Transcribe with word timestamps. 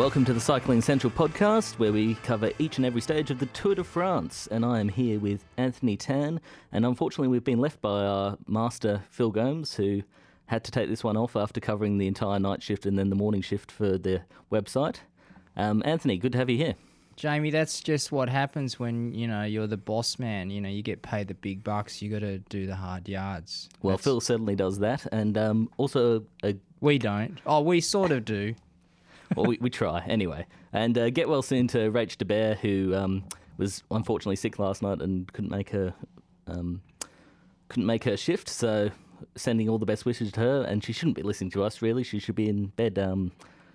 Welcome 0.00 0.24
to 0.24 0.32
the 0.32 0.40
Cycling 0.40 0.80
Central 0.80 1.10
podcast, 1.10 1.78
where 1.78 1.92
we 1.92 2.14
cover 2.14 2.52
each 2.58 2.78
and 2.78 2.86
every 2.86 3.02
stage 3.02 3.30
of 3.30 3.38
the 3.38 3.44
Tour 3.44 3.74
de 3.74 3.84
France. 3.84 4.48
And 4.50 4.64
I 4.64 4.80
am 4.80 4.88
here 4.88 5.20
with 5.20 5.44
Anthony 5.58 5.98
Tan. 5.98 6.40
And 6.72 6.86
unfortunately, 6.86 7.28
we've 7.28 7.44
been 7.44 7.60
left 7.60 7.82
by 7.82 8.06
our 8.06 8.38
master, 8.48 9.02
Phil 9.10 9.30
Gomes, 9.30 9.74
who 9.74 10.02
had 10.46 10.64
to 10.64 10.70
take 10.70 10.88
this 10.88 11.04
one 11.04 11.18
off 11.18 11.36
after 11.36 11.60
covering 11.60 11.98
the 11.98 12.06
entire 12.06 12.38
night 12.38 12.62
shift 12.62 12.86
and 12.86 12.98
then 12.98 13.10
the 13.10 13.14
morning 13.14 13.42
shift 13.42 13.70
for 13.70 13.98
the 13.98 14.22
website. 14.50 15.00
Um, 15.54 15.82
Anthony, 15.84 16.16
good 16.16 16.32
to 16.32 16.38
have 16.38 16.48
you 16.48 16.56
here. 16.56 16.76
Jamie, 17.16 17.50
that's 17.50 17.82
just 17.82 18.10
what 18.10 18.30
happens 18.30 18.78
when 18.78 19.12
you 19.12 19.28
know 19.28 19.44
you're 19.44 19.66
the 19.66 19.76
boss 19.76 20.18
man. 20.18 20.48
You 20.48 20.62
know, 20.62 20.70
you 20.70 20.80
get 20.80 21.02
paid 21.02 21.28
the 21.28 21.34
big 21.34 21.62
bucks. 21.62 22.00
You 22.00 22.10
got 22.10 22.20
to 22.20 22.38
do 22.38 22.66
the 22.66 22.76
hard 22.76 23.06
yards. 23.06 23.68
Well, 23.82 23.98
That's- 23.98 24.04
Phil 24.04 24.20
certainly 24.22 24.56
does 24.56 24.78
that, 24.78 25.04
and 25.12 25.36
um, 25.36 25.68
also 25.76 26.24
a 26.42 26.56
we 26.80 26.96
don't. 26.96 27.38
Oh, 27.44 27.60
we 27.60 27.82
sort 27.82 28.12
of 28.12 28.24
do. 28.24 28.54
Well, 29.36 29.46
we, 29.46 29.58
we 29.60 29.70
try 29.70 30.00
anyway. 30.06 30.46
And 30.72 30.96
uh, 30.96 31.10
get 31.10 31.28
well 31.28 31.42
soon 31.42 31.68
to 31.68 31.90
Rach 31.90 32.16
de 32.16 32.54
who 32.56 32.94
um, 32.94 33.24
was 33.56 33.82
unfortunately 33.90 34.36
sick 34.36 34.58
last 34.58 34.82
night 34.82 35.00
and 35.00 35.32
couldn't 35.32 35.50
make 35.50 35.70
her 35.70 35.94
um, 36.46 36.82
couldn't 37.68 37.86
make 37.86 38.04
her 38.04 38.16
shift. 38.16 38.48
So 38.48 38.90
sending 39.36 39.68
all 39.68 39.78
the 39.78 39.86
best 39.86 40.04
wishes 40.04 40.32
to 40.32 40.40
her. 40.40 40.62
And 40.62 40.82
she 40.82 40.92
shouldn't 40.92 41.16
be 41.16 41.22
listening 41.22 41.50
to 41.52 41.64
us. 41.64 41.82
Really, 41.82 42.02
she 42.02 42.18
should 42.18 42.34
be 42.34 42.48
in 42.48 42.66
bed, 42.66 42.98
um, 42.98 43.32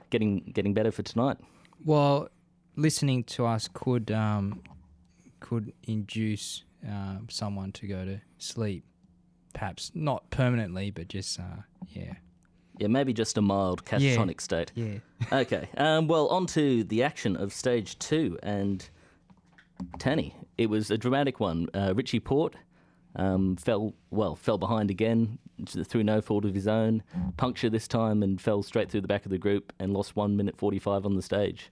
getting 0.09 0.39
getting 0.53 0.73
better 0.73 0.91
for 0.91 1.03
tonight. 1.03 1.37
Well, 1.83 2.29
listening 2.75 3.23
to 3.25 3.45
us 3.45 3.69
could 3.71 4.11
um, 4.11 4.61
could 5.39 5.73
induce 5.83 6.63
uh, 6.87 7.17
someone 7.29 7.71
to 7.73 7.87
go 7.87 8.05
to 8.05 8.21
sleep. 8.37 8.83
Perhaps 9.53 9.91
not 9.95 10.29
permanently, 10.31 10.91
but 10.91 11.07
just 11.07 11.39
uh, 11.39 11.61
yeah, 11.87 12.13
Yeah, 12.77 12.87
maybe 12.87 13.13
just 13.13 13.37
a 13.37 13.41
mild 13.41 13.85
catatonic 13.85 14.41
state. 14.41 14.71
yeah. 14.75 14.95
Okay. 15.31 15.69
Um, 15.77 16.07
well, 16.07 16.27
on 16.27 16.45
to 16.47 16.83
the 16.83 17.01
action 17.03 17.35
of 17.37 17.53
stage 17.53 17.97
two. 17.99 18.37
And 18.43 18.87
Tanny, 19.97 20.35
it 20.57 20.69
was 20.69 20.91
a 20.91 20.97
dramatic 20.97 21.39
one. 21.39 21.67
Uh, 21.73 21.93
Richie 21.95 22.19
Porte 22.19 22.55
um, 23.15 23.55
fell, 23.55 23.93
well, 24.11 24.35
fell 24.35 24.57
behind 24.57 24.91
again 24.91 25.39
through 25.65 26.03
no 26.03 26.19
fault 26.19 26.43
of 26.43 26.53
his 26.53 26.67
own, 26.67 27.01
puncture 27.37 27.69
this 27.69 27.87
time, 27.87 28.21
and 28.23 28.41
fell 28.41 28.61
straight 28.61 28.91
through 28.91 29.01
the 29.01 29.07
back 29.07 29.23
of 29.25 29.31
the 29.31 29.37
group 29.37 29.71
and 29.79 29.93
lost 29.93 30.15
one 30.17 30.35
minute 30.35 30.57
45 30.57 31.05
on 31.05 31.15
the 31.15 31.21
stage. 31.21 31.69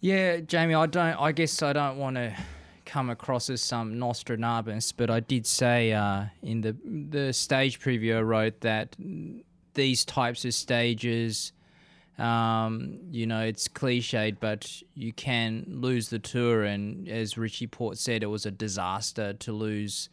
Yeah, 0.00 0.38
Jamie, 0.38 0.74
I 0.74 0.86
don't. 0.86 1.14
I 1.14 1.30
guess 1.32 1.62
I 1.62 1.72
don't 1.72 1.96
want 1.98 2.16
to 2.16 2.36
come 2.84 3.10
across 3.10 3.50
as 3.50 3.60
some 3.62 3.98
Nostradamus, 3.98 4.92
but 4.92 5.10
I 5.10 5.20
did 5.20 5.46
say 5.46 5.92
uh, 5.92 6.24
in 6.42 6.60
the 6.60 6.76
the 6.84 7.32
stage 7.32 7.80
preview 7.80 8.16
I 8.18 8.22
wrote 8.22 8.60
that 8.62 8.96
these 9.78 10.04
types 10.04 10.44
of 10.44 10.52
stages, 10.52 11.52
um, 12.18 12.98
you 13.12 13.26
know, 13.26 13.40
it's 13.40 13.68
cliched, 13.68 14.38
but 14.40 14.82
you 14.94 15.12
can 15.12 15.64
lose 15.68 16.08
the 16.08 16.18
tour. 16.18 16.64
And 16.64 17.08
as 17.08 17.38
Richie 17.38 17.68
Porte 17.68 17.96
said, 17.96 18.22
it 18.22 18.26
was 18.26 18.44
a 18.44 18.50
disaster 18.50 19.32
to 19.34 19.52
lose 19.52 20.10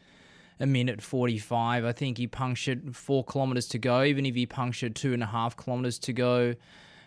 a 0.59 0.67
minute 0.67 1.01
45. 1.01 1.83
I 1.83 1.91
think 1.91 2.19
he 2.19 2.27
punctured 2.27 2.95
four 2.95 3.25
kilometres 3.25 3.67
to 3.69 3.79
go. 3.79 4.03
Even 4.03 4.25
if 4.25 4.35
he 4.35 4.45
punctured 4.45 4.95
two 4.95 5.13
and 5.13 5.23
a 5.23 5.25
half 5.25 5.57
kilometres 5.57 5.97
to 5.99 6.13
go, 6.13 6.53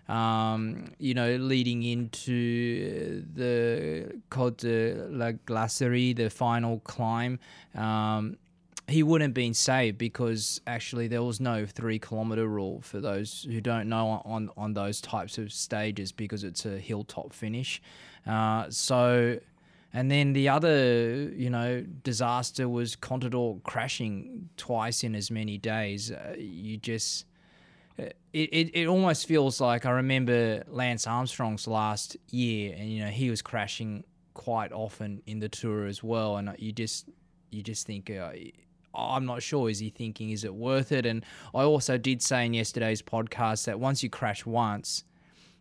um, 0.08 0.90
you 0.98 1.14
know, 1.14 1.36
leading 1.36 1.84
into 1.84 3.24
the 3.34 4.20
Côte 4.30 4.56
de 4.58 5.06
la 5.10 5.30
Glacerie, 5.46 6.12
the 6.12 6.28
final 6.28 6.80
climb, 6.80 7.38
um, 7.76 8.36
he 8.88 9.02
wouldn't 9.02 9.28
have 9.28 9.34
been 9.34 9.54
saved 9.54 9.98
because 9.98 10.60
actually 10.66 11.08
there 11.08 11.22
was 11.22 11.40
no 11.40 11.66
three 11.66 11.98
kilometre 11.98 12.46
rule 12.46 12.80
for 12.80 13.00
those 13.00 13.46
who 13.50 13.60
don't 13.60 13.88
know 13.88 14.22
on, 14.24 14.48
on 14.56 14.72
those 14.72 15.00
types 15.00 15.36
of 15.36 15.52
stages 15.52 16.10
because 16.10 16.42
it's 16.42 16.64
a 16.64 16.78
hilltop 16.78 17.34
finish. 17.34 17.82
Uh, 18.26 18.64
so, 18.70 19.38
and 19.92 20.10
then 20.10 20.32
the 20.32 20.48
other, 20.48 21.30
you 21.34 21.50
know, 21.50 21.84
disaster 22.02 22.66
was 22.66 22.96
Contador 22.96 23.62
crashing 23.62 24.48
twice 24.56 25.04
in 25.04 25.14
as 25.14 25.30
many 25.30 25.58
days. 25.58 26.10
Uh, 26.10 26.34
you 26.38 26.78
just 26.78 27.26
it, 27.98 28.16
it, 28.32 28.70
it 28.74 28.86
almost 28.86 29.26
feels 29.26 29.60
like 29.60 29.84
I 29.84 29.90
remember 29.90 30.62
Lance 30.68 31.06
Armstrong's 31.06 31.66
last 31.66 32.16
year, 32.30 32.74
and 32.78 32.88
you 32.88 33.04
know 33.04 33.10
he 33.10 33.28
was 33.28 33.42
crashing 33.42 34.04
quite 34.34 34.72
often 34.72 35.20
in 35.26 35.40
the 35.40 35.48
tour 35.48 35.86
as 35.86 36.02
well, 36.02 36.36
and 36.36 36.54
you 36.58 36.72
just 36.72 37.08
you 37.50 37.62
just 37.62 37.86
think. 37.86 38.10
Uh, 38.10 38.30
I'm 38.98 39.26
not 39.26 39.42
sure. 39.42 39.70
Is 39.70 39.78
he 39.78 39.90
thinking, 39.90 40.30
is 40.30 40.44
it 40.44 40.54
worth 40.54 40.92
it? 40.92 41.06
And 41.06 41.24
I 41.54 41.62
also 41.62 41.98
did 41.98 42.22
say 42.22 42.46
in 42.46 42.54
yesterday's 42.54 43.02
podcast 43.02 43.64
that 43.66 43.78
once 43.78 44.02
you 44.02 44.10
crash 44.10 44.44
once, 44.44 45.04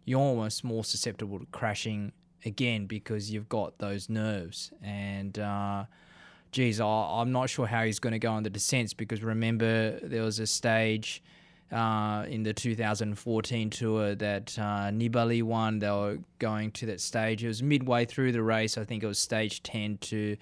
you're 0.06 0.20
almost 0.20 0.64
more 0.64 0.84
susceptible 0.84 1.40
to 1.40 1.46
crashing 1.48 2.12
again 2.46 2.86
because 2.86 3.32
you've 3.32 3.50
got 3.50 3.78
those 3.78 4.10
nerves. 4.10 4.72
And 4.82 5.38
uh, 5.38 5.86
geez, 6.52 6.80
I, 6.80 6.86
I'm 6.86 7.32
not 7.32 7.50
sure 7.50 7.68
how 7.68 7.84
he's 7.84 8.00
going 8.00 8.14
to 8.14 8.20
go 8.20 8.32
on 8.32 8.44
the 8.44 8.50
descents 8.50 8.94
because 8.94 9.24
remember 9.24 10.00
there 10.00 10.24
was 10.24 10.40
a 10.40 10.48
stage 10.48 11.22
uh, 11.72 12.26
in 12.30 12.44
the 12.44 12.54
2014 12.54 13.70
tour 13.70 14.16
that 14.16 14.58
uh, 14.58 14.90
Nibali 14.90 15.44
won. 15.44 15.80
They 15.80 15.90
were 15.90 16.20
going 16.40 16.72
to 16.72 16.86
that 16.88 17.02
stage. 17.02 17.44
It 17.44 17.48
was 17.48 17.62
midway 17.62 18.06
through 18.06 18.32
the 18.32 18.42
race. 18.42 18.78
I 18.78 18.86
think 18.86 19.04
it 19.04 19.08
was 19.08 19.20
stage 19.20 19.64
10 19.64 19.98
to 19.98 20.38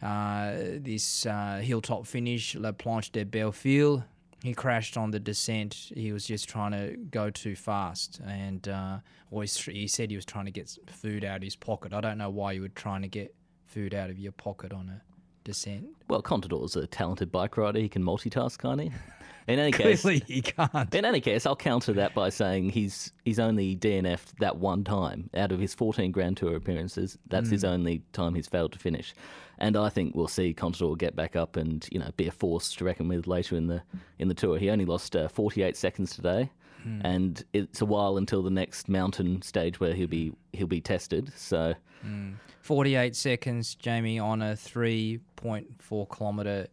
this 0.00 1.26
uh, 1.26 1.60
hilltop 1.62 2.06
finish, 2.06 2.54
La 2.54 2.72
Planche 2.72 3.10
des 3.10 3.24
Belles 3.24 3.52
Filles. 3.52 4.02
He 4.42 4.54
crashed 4.54 4.96
on 4.96 5.10
the 5.10 5.18
descent. 5.18 5.90
He 5.94 6.12
was 6.12 6.24
just 6.24 6.48
trying 6.48 6.70
to 6.70 6.96
go 6.96 7.28
too 7.28 7.56
fast, 7.56 8.20
and 8.24 8.68
uh, 8.68 8.98
he 9.32 9.88
said 9.88 10.10
he 10.10 10.16
was 10.16 10.24
trying 10.24 10.44
to 10.44 10.52
get 10.52 10.78
food 10.86 11.24
out 11.24 11.38
of 11.38 11.42
his 11.42 11.56
pocket. 11.56 11.92
I 11.92 12.00
don't 12.00 12.18
know 12.18 12.30
why 12.30 12.52
you 12.52 12.60
would 12.60 12.76
trying 12.76 13.02
to 13.02 13.08
get 13.08 13.34
food 13.66 13.94
out 13.94 14.10
of 14.10 14.18
your 14.18 14.32
pocket 14.32 14.72
on 14.72 14.88
a 14.88 15.02
descent. 15.42 15.88
Well, 16.08 16.22
Contador's 16.22 16.76
a 16.76 16.86
talented 16.86 17.32
bike 17.32 17.56
rider. 17.56 17.80
He 17.80 17.88
can 17.88 18.04
multitask, 18.04 18.58
can't 18.58 18.80
he? 18.80 18.92
In 19.48 19.58
any 19.58 19.72
case, 19.72 20.02
Clearly, 20.02 20.22
he 20.26 20.42
can't. 20.42 20.94
In 20.94 21.06
any 21.06 21.22
case, 21.22 21.46
I'll 21.46 21.56
counter 21.56 21.94
that 21.94 22.14
by 22.14 22.28
saying 22.28 22.68
he's 22.68 23.12
he's 23.24 23.38
only 23.38 23.74
DNF'd 23.76 24.38
that 24.40 24.58
one 24.58 24.84
time 24.84 25.30
out 25.34 25.52
of 25.52 25.58
his 25.58 25.74
14 25.74 26.12
Grand 26.12 26.36
Tour 26.36 26.54
appearances. 26.54 27.16
That's 27.28 27.48
his 27.48 27.62
hmm. 27.62 27.68
only 27.68 28.02
time 28.12 28.34
he's 28.34 28.46
failed 28.46 28.72
to 28.72 28.78
finish, 28.78 29.14
and 29.56 29.74
I 29.74 29.88
think 29.88 30.14
we'll 30.14 30.28
see 30.28 30.52
Contador 30.52 30.98
get 30.98 31.16
back 31.16 31.34
up 31.34 31.56
and 31.56 31.88
you 31.90 31.98
know 31.98 32.10
be 32.18 32.28
a 32.28 32.30
force 32.30 32.74
to 32.74 32.84
reckon 32.84 33.08
with 33.08 33.26
later 33.26 33.56
in 33.56 33.68
the 33.68 33.82
in 34.18 34.28
the 34.28 34.34
tour. 34.34 34.58
He 34.58 34.68
only 34.68 34.84
lost 34.84 35.16
uh, 35.16 35.28
48 35.28 35.78
seconds 35.78 36.14
today, 36.14 36.50
hmm. 36.82 37.00
and 37.02 37.42
it's 37.54 37.80
a 37.80 37.86
while 37.86 38.18
until 38.18 38.42
the 38.42 38.50
next 38.50 38.86
mountain 38.86 39.40
stage 39.40 39.80
where 39.80 39.94
he'll 39.94 40.08
be 40.08 40.34
he'll 40.52 40.66
be 40.66 40.82
tested. 40.82 41.32
So 41.34 41.74
hmm. 42.02 42.32
48 42.60 43.16
seconds, 43.16 43.74
Jamie, 43.76 44.18
on 44.18 44.42
a 44.42 44.52
3.4 44.52 46.14
kilometre 46.14 46.66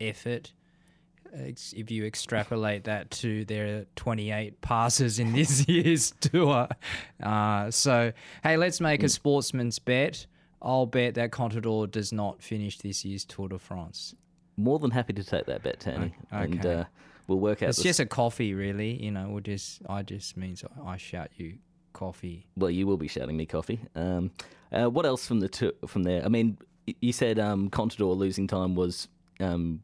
effort. 0.00 0.52
If 1.32 1.90
you 1.90 2.04
extrapolate 2.04 2.84
that 2.84 3.10
to 3.12 3.44
their 3.46 3.86
28 3.96 4.60
passes 4.60 5.18
in 5.18 5.32
this 5.32 5.66
year's 5.68 6.12
tour. 6.20 6.68
Uh, 7.22 7.70
so, 7.70 8.12
hey, 8.42 8.56
let's 8.56 8.80
make 8.80 9.02
a 9.02 9.08
sportsman's 9.08 9.78
bet. 9.78 10.26
I'll 10.60 10.86
bet 10.86 11.14
that 11.14 11.32
Contador 11.32 11.90
does 11.90 12.12
not 12.12 12.42
finish 12.42 12.78
this 12.78 13.04
year's 13.04 13.24
Tour 13.24 13.48
de 13.48 13.58
France. 13.58 14.14
more 14.56 14.78
than 14.78 14.90
happy 14.92 15.12
to 15.14 15.24
take 15.24 15.46
that 15.46 15.62
bet, 15.62 15.80
Tanny, 15.80 16.14
and 16.30 16.60
okay. 16.60 16.80
uh, 16.80 16.84
we'll 17.26 17.40
work 17.40 17.62
out. 17.62 17.70
It's 17.70 17.82
just 17.82 17.98
a 17.98 18.06
coffee, 18.06 18.54
really. 18.54 19.02
You 19.02 19.10
know, 19.10 19.28
we'll 19.30 19.40
just, 19.40 19.82
I 19.88 20.02
just 20.02 20.36
means 20.36 20.62
I 20.84 20.96
shout 20.98 21.30
you 21.36 21.58
coffee. 21.92 22.46
Well, 22.56 22.70
you 22.70 22.86
will 22.86 22.96
be 22.96 23.08
shouting 23.08 23.36
me 23.36 23.46
coffee. 23.46 23.80
Um, 23.96 24.30
uh, 24.70 24.88
what 24.88 25.04
else 25.04 25.26
from 25.26 25.40
the 25.40 25.74
from 25.86 26.04
there? 26.04 26.24
I 26.24 26.28
mean, 26.28 26.58
you 27.00 27.12
said 27.12 27.38
um, 27.38 27.68
Contador 27.70 28.16
losing 28.16 28.46
time 28.46 28.74
was 28.74 29.08
um, 29.40 29.82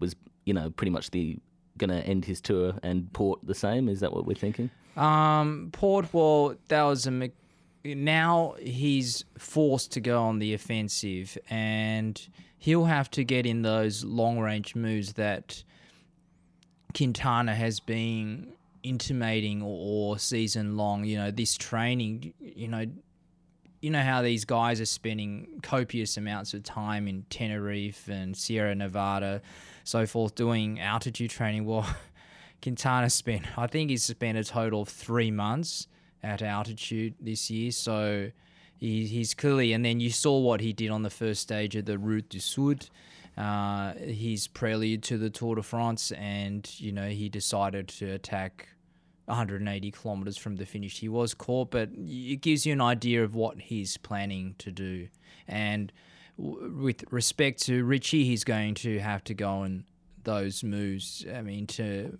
was 0.00 0.16
you 0.44 0.54
know 0.54 0.70
pretty 0.70 0.90
much 0.90 1.10
the 1.10 1.38
going 1.78 1.90
to 1.90 2.06
end 2.06 2.24
his 2.24 2.40
tour, 2.40 2.74
and 2.82 3.12
Porte 3.12 3.44
the 3.46 3.54
same. 3.54 3.88
Is 3.88 4.00
that 4.00 4.12
what 4.12 4.26
we're 4.26 4.34
thinking? 4.34 4.70
Um, 4.96 5.70
Porte, 5.72 6.12
well, 6.12 6.54
that 6.68 6.82
was 6.82 7.06
a. 7.06 7.30
Now 7.82 8.56
he's 8.60 9.24
forced 9.38 9.92
to 9.92 10.00
go 10.00 10.22
on 10.22 10.38
the 10.38 10.52
offensive, 10.52 11.38
and 11.48 12.20
he'll 12.58 12.84
have 12.84 13.10
to 13.12 13.24
get 13.24 13.46
in 13.46 13.62
those 13.62 14.04
long 14.04 14.38
range 14.38 14.74
moves 14.74 15.14
that 15.14 15.64
Quintana 16.94 17.54
has 17.54 17.80
been 17.80 18.52
intimating 18.82 19.62
or, 19.62 19.66
all 19.66 20.18
season 20.18 20.76
long. 20.76 21.04
You 21.04 21.16
know, 21.18 21.30
this 21.30 21.56
training, 21.56 22.34
you 22.38 22.68
know, 22.68 22.84
you 23.80 23.90
know 23.90 24.02
how 24.02 24.20
these 24.20 24.44
guys 24.44 24.80
are 24.80 24.86
spending 24.86 25.60
copious 25.62 26.18
amounts 26.18 26.52
of 26.52 26.62
time 26.62 27.08
in 27.08 27.24
Tenerife 27.30 28.08
and 28.08 28.36
Sierra 28.36 28.74
Nevada, 28.74 29.40
so 29.84 30.06
forth, 30.06 30.34
doing 30.34 30.80
altitude 30.80 31.30
training. 31.30 31.64
Well, 31.64 31.86
Quintana 32.62 33.10
spent, 33.10 33.58
I 33.58 33.66
think 33.66 33.90
he's 33.90 34.04
spent 34.04 34.36
a 34.36 34.44
total 34.44 34.82
of 34.82 34.88
three 34.88 35.30
months 35.30 35.86
at 36.22 36.42
altitude 36.42 37.14
this 37.20 37.50
year. 37.50 37.70
So 37.70 38.30
he, 38.76 39.06
he's 39.06 39.34
clearly, 39.34 39.72
and 39.72 39.84
then 39.84 40.00
you 40.00 40.10
saw 40.10 40.38
what 40.38 40.60
he 40.60 40.72
did 40.72 40.90
on 40.90 41.02
the 41.02 41.10
first 41.10 41.42
stage 41.42 41.76
of 41.76 41.84
the 41.84 41.98
Route 41.98 42.28
du 42.28 42.40
Sud, 42.40 42.88
uh, 43.36 43.94
his 43.94 44.48
prelude 44.48 45.02
to 45.04 45.18
the 45.18 45.30
Tour 45.30 45.56
de 45.56 45.62
France, 45.62 46.12
and 46.12 46.68
you 46.78 46.92
know 46.92 47.08
he 47.08 47.28
decided 47.28 47.88
to 47.88 48.10
attack 48.10 48.68
180 49.26 49.90
kilometers 49.92 50.36
from 50.36 50.56
the 50.56 50.66
finish. 50.66 50.98
He 50.98 51.08
was 51.08 51.34
caught, 51.34 51.70
but 51.70 51.90
it 51.94 52.40
gives 52.40 52.66
you 52.66 52.72
an 52.72 52.80
idea 52.80 53.24
of 53.24 53.34
what 53.34 53.60
he's 53.60 53.96
planning 53.96 54.56
to 54.58 54.70
do. 54.70 55.08
And 55.48 55.92
with 56.40 57.04
respect 57.10 57.62
to 57.64 57.84
Richie, 57.84 58.24
he's 58.24 58.44
going 58.44 58.74
to 58.76 58.98
have 59.00 59.22
to 59.24 59.34
go 59.34 59.50
on 59.50 59.84
those 60.24 60.64
moves. 60.64 61.26
I 61.32 61.42
mean, 61.42 61.66
to 61.68 62.16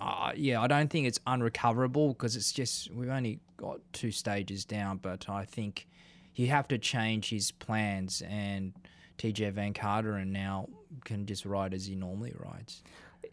uh, 0.00 0.32
yeah, 0.34 0.60
I 0.60 0.66
don't 0.66 0.90
think 0.90 1.06
it's 1.06 1.20
unrecoverable 1.26 2.08
because 2.08 2.36
it's 2.36 2.52
just 2.52 2.92
we've 2.92 3.08
only 3.08 3.40
got 3.56 3.80
two 3.92 4.10
stages 4.10 4.64
down, 4.64 4.98
but 4.98 5.28
I 5.28 5.44
think 5.44 5.86
you 6.34 6.48
have 6.48 6.68
to 6.68 6.78
change 6.78 7.30
his 7.30 7.52
plans 7.52 8.22
and 8.28 8.72
TJ 9.18 9.52
Van 9.52 9.72
Garderen 9.72 10.28
now 10.28 10.68
can 11.04 11.26
just 11.26 11.44
ride 11.44 11.72
as 11.72 11.86
he 11.86 11.94
normally 11.94 12.34
rides. 12.36 12.82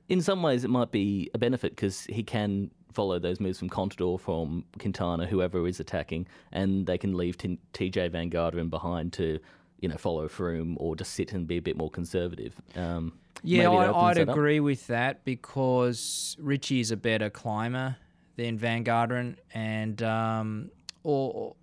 In 0.10 0.22
some 0.22 0.44
ways, 0.44 0.63
it 0.63 0.69
might 0.69 0.92
be 0.92 1.30
a 1.34 1.38
benefit 1.38 1.75
because 1.75 2.04
he 2.06 2.24
can 2.24 2.69
follow 2.94 3.18
those 3.18 3.40
moves 3.40 3.60
from 3.60 3.69
Contador, 3.69 4.19
from 4.19 4.66
Quintana, 4.78 5.25
whoever 5.25 5.66
is 5.68 5.80
attacking, 5.80 6.28
and 6.52 6.86
they 6.86 6.98
can 6.98 7.16
leave 7.16 7.38
T- 7.38 7.60
TJ 7.74 8.12
Van 8.12 8.30
Garderen 8.30 8.69
behind 8.69 9.13
to, 9.13 9.40
you 9.81 9.89
know, 9.89 9.98
follow 9.98 10.28
Froome 10.28 10.75
or 10.78 10.95
just 10.95 11.13
sit 11.13 11.33
and 11.33 11.48
be 11.48 11.57
a 11.57 11.62
bit 11.62 11.75
more 11.75 11.89
conservative. 11.89 12.54
Um, 12.75 13.13
yeah, 13.44 13.69
I, 13.69 14.10
would 14.10 14.18
agree 14.19 14.60
up. 14.60 14.66
with 14.66 14.88
that 14.88 15.25
because 15.25 16.38
Richie 16.39 16.80
is 16.80 16.92
a 16.92 16.98
better 16.98 17.30
climber 17.31 17.98
than 18.36 18.57
Van 18.57 18.83
Garderen, 18.83 19.38
and 19.54 20.01
um, 20.04 20.69
or 21.04 21.56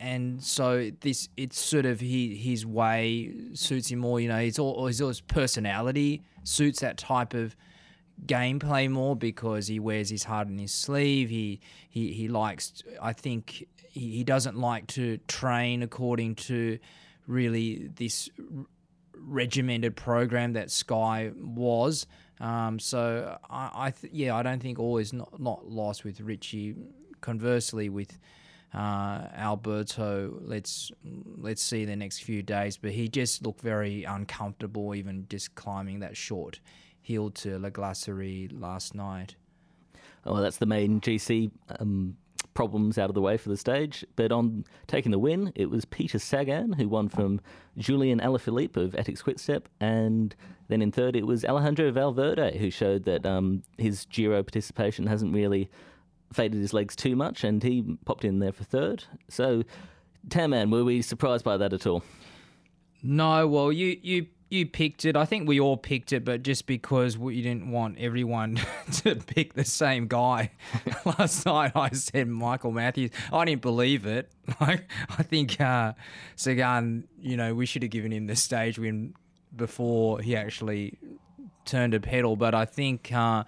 and 0.00 0.42
so 0.42 0.90
this 1.00 1.28
it's 1.36 1.60
sort 1.60 1.84
of 1.84 2.00
he, 2.00 2.34
his 2.34 2.64
way 2.64 3.34
suits 3.52 3.90
him 3.90 3.98
more. 3.98 4.18
You 4.18 4.28
know, 4.28 4.38
his 4.38 4.58
all 4.58 4.86
his 4.86 5.20
personality 5.20 6.22
suits 6.44 6.80
that 6.80 6.96
type 6.96 7.34
of 7.34 7.54
gameplay 8.24 8.90
more 8.90 9.14
because 9.14 9.66
he 9.66 9.78
wears 9.78 10.08
his 10.08 10.24
heart 10.24 10.48
in 10.48 10.58
his 10.58 10.72
sleeve. 10.72 11.28
He 11.28 11.60
he 11.90 12.12
he 12.12 12.28
likes. 12.28 12.82
I 13.02 13.12
think 13.12 13.66
he, 13.90 14.12
he 14.12 14.24
doesn't 14.24 14.56
like 14.56 14.86
to 14.88 15.18
train 15.28 15.82
according 15.82 16.36
to 16.36 16.78
really 17.28 17.90
this 17.94 18.28
regimented 19.14 19.94
program 19.94 20.54
that 20.54 20.70
Sky 20.70 21.30
was. 21.36 22.06
Um, 22.40 22.78
so 22.78 23.38
I, 23.48 23.70
I 23.74 23.90
th- 23.90 24.12
yeah, 24.12 24.34
I 24.34 24.42
don't 24.42 24.60
think 24.60 24.78
all 24.78 24.98
is 24.98 25.12
not, 25.12 25.40
not 25.40 25.68
lost 25.68 26.04
with 26.04 26.20
Richie. 26.20 26.74
Conversely, 27.20 27.88
with 27.88 28.16
uh, 28.72 29.26
Alberto, 29.36 30.38
let's 30.40 30.92
let's 31.04 31.62
see 31.62 31.84
the 31.84 31.96
next 31.96 32.22
few 32.22 32.42
days. 32.42 32.76
But 32.76 32.92
he 32.92 33.08
just 33.08 33.44
looked 33.44 33.60
very 33.60 34.04
uncomfortable, 34.04 34.94
even 34.94 35.26
just 35.28 35.54
climbing 35.56 36.00
that 36.00 36.16
short 36.16 36.60
hill 37.00 37.30
to 37.30 37.58
La 37.58 37.70
Glacerie 37.70 38.48
last 38.52 38.94
night. 38.94 39.34
Oh, 40.24 40.34
well, 40.34 40.42
that's 40.42 40.58
the 40.58 40.66
main 40.66 41.00
GC 41.00 41.50
um, 41.80 42.16
problems 42.58 42.98
out 42.98 43.08
of 43.08 43.14
the 43.14 43.20
way 43.20 43.36
for 43.36 43.50
the 43.50 43.56
stage. 43.56 44.04
But 44.16 44.32
on 44.32 44.64
taking 44.88 45.12
the 45.12 45.18
win, 45.20 45.52
it 45.54 45.70
was 45.70 45.84
Peter 45.84 46.18
Sagan 46.18 46.72
who 46.72 46.88
won 46.88 47.08
from 47.08 47.40
Julian 47.76 48.18
Alaphilippe 48.18 48.76
of 48.76 48.94
Etixx 48.94 49.22
Quickstep, 49.22 49.68
and 49.78 50.34
then 50.66 50.82
in 50.82 50.90
third 50.90 51.14
it 51.14 51.24
was 51.24 51.44
Alejandro 51.44 51.92
Valverde 51.92 52.58
who 52.58 52.68
showed 52.68 53.04
that 53.04 53.24
um, 53.24 53.62
his 53.76 54.06
Giro 54.06 54.42
participation 54.42 55.06
hasn't 55.06 55.32
really 55.32 55.70
faded 56.32 56.60
his 56.60 56.74
legs 56.74 56.96
too 56.96 57.14
much, 57.14 57.44
and 57.44 57.62
he 57.62 57.96
popped 58.04 58.24
in 58.24 58.40
there 58.40 58.52
for 58.52 58.64
third. 58.64 59.04
So, 59.28 59.62
Tamman, 60.26 60.72
were 60.72 60.82
we 60.82 61.00
surprised 61.00 61.44
by 61.44 61.58
that 61.58 61.72
at 61.72 61.86
all? 61.86 62.02
No, 63.04 63.46
well, 63.46 63.70
you 63.70 64.00
you 64.02 64.26
you 64.50 64.66
picked 64.66 65.04
it. 65.04 65.16
I 65.16 65.24
think 65.24 65.46
we 65.46 65.60
all 65.60 65.76
picked 65.76 66.12
it, 66.12 66.24
but 66.24 66.42
just 66.42 66.66
because 66.66 67.18
we 67.18 67.42
didn't 67.42 67.70
want 67.70 67.98
everyone 67.98 68.60
to 68.92 69.16
pick 69.16 69.54
the 69.54 69.64
same 69.64 70.06
guy. 70.06 70.50
Last 71.04 71.44
night 71.44 71.72
I 71.74 71.90
said 71.90 72.28
Michael 72.28 72.72
Matthews. 72.72 73.10
I 73.32 73.44
didn't 73.44 73.62
believe 73.62 74.06
it. 74.06 74.30
Like 74.62 74.90
I 75.10 75.22
think 75.22 75.60
uh, 75.60 75.92
Sagan, 76.34 77.06
you 77.20 77.36
know, 77.36 77.54
we 77.54 77.66
should 77.66 77.82
have 77.82 77.90
given 77.90 78.10
him 78.10 78.26
the 78.28 78.34
stage 78.34 78.78
win 78.78 79.12
before 79.54 80.20
he 80.20 80.34
actually 80.34 80.98
turned 81.66 81.92
a 81.92 82.00
pedal. 82.00 82.34
But 82.34 82.54
I 82.54 82.64
think 82.64 83.12
uh, 83.12 83.44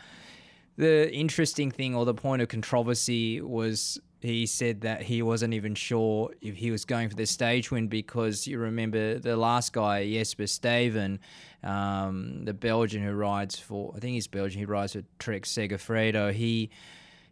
the 0.77 1.11
interesting 1.11 1.71
thing 1.71 1.95
or 1.95 2.05
the 2.05 2.13
point 2.13 2.43
of 2.43 2.49
controversy 2.49 3.41
was 3.41 3.99
he 4.29 4.47
said 4.47 4.83
that 4.83 5.03
he 5.03 5.23
wasn't 5.23 5.55
even 5.55 5.75
sure 5.75 6.31
if 6.41 6.57
he 6.57 6.71
was 6.71 6.85
going 6.85 7.09
for 7.09 7.15
the 7.15 7.27
stage 7.27 7.71
win 7.71 7.89
because 7.89 8.47
you 8.47 8.59
remember 8.59 9.19
the 9.19 9.37
last 9.37 9.73
guy, 9.73 10.11
Jesper 10.11 10.45
Stuyven, 10.45 11.19
um, 11.63 12.45
the 12.45 12.53
Belgian 12.53 13.03
who 13.03 13.13
rides 13.13 13.59
for, 13.59 13.95
I 13.97 14.01
think 14.01 14.15
he's 14.15 14.27
Belgian, 14.27 14.59
he 14.59 14.67
rides 14.67 14.93
for 14.93 15.03
Trek 15.19 15.43
Segafredo. 15.43 16.33
He 16.33 16.71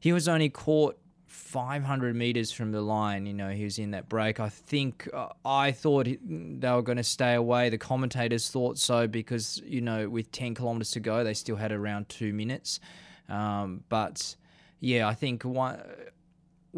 he 0.00 0.12
was 0.12 0.28
only 0.28 0.48
caught 0.48 0.96
500 1.26 2.14
meters 2.14 2.52
from 2.52 2.72
the 2.72 2.80
line. 2.80 3.26
You 3.26 3.34
know, 3.34 3.50
he 3.50 3.64
was 3.64 3.78
in 3.78 3.90
that 3.90 4.08
break. 4.08 4.40
I 4.40 4.48
think 4.48 5.08
uh, 5.12 5.28
I 5.44 5.72
thought 5.72 6.06
they 6.06 6.70
were 6.70 6.82
going 6.82 6.98
to 6.98 7.04
stay 7.04 7.34
away. 7.34 7.68
The 7.68 7.78
commentators 7.78 8.48
thought 8.50 8.78
so 8.78 9.06
because 9.06 9.60
you 9.66 9.80
know, 9.80 10.08
with 10.08 10.32
10 10.32 10.54
kilometers 10.54 10.92
to 10.92 11.00
go, 11.00 11.24
they 11.24 11.34
still 11.34 11.56
had 11.56 11.72
around 11.72 12.08
two 12.08 12.32
minutes. 12.32 12.80
Um, 13.28 13.84
but 13.88 14.36
yeah, 14.80 15.06
I 15.06 15.14
think 15.14 15.44
one 15.44 15.80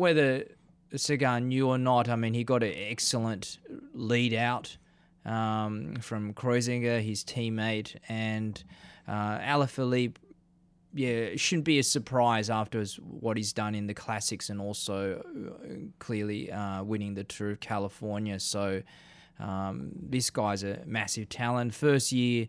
whether 0.01 0.45
Sagan 0.97 1.49
knew 1.49 1.69
or 1.69 1.79
not, 1.79 2.09
I 2.09 2.17
mean, 2.17 2.33
he 2.33 2.43
got 2.43 2.63
an 2.63 2.73
excellent 2.75 3.59
lead 3.93 4.33
out 4.33 4.77
um, 5.27 5.97
from 6.01 6.33
Kreuziger, 6.33 7.03
his 7.03 7.23
teammate, 7.23 7.97
and 8.09 8.63
uh, 9.07 9.39
Alaphilippe. 9.39 10.17
Yeah, 10.93 11.37
shouldn't 11.37 11.67
be 11.67 11.79
a 11.79 11.85
surprise 11.85 12.51
after 12.51 12.85
what 12.97 13.37
he's 13.37 13.53
done 13.53 13.77
in 13.77 13.87
the 13.87 13.95
classics 13.95 14.51
and 14.51 14.61
also 14.61 15.23
uh, 15.23 15.75
clearly 16.01 16.51
uh, 16.51 16.83
winning 16.83 17.15
the 17.15 17.23
Tour 17.23 17.51
of 17.51 17.61
California. 17.61 18.41
So 18.41 18.83
um, 19.39 19.93
this 19.95 20.31
guy's 20.31 20.65
a 20.65 20.81
massive 20.87 21.29
talent. 21.29 21.75
First 21.75 22.11
year 22.11 22.49